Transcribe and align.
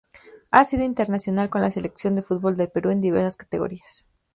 Ha 0.49 0.63
sido 0.65 0.83
internacional 0.83 1.51
con 1.51 1.61
la 1.61 1.69
selección 1.69 2.15
de 2.15 2.23
fútbol 2.23 2.57
del 2.57 2.69
Perú 2.69 2.89
en 2.89 3.01
diversas 3.01 3.37
categorías. 3.37 4.07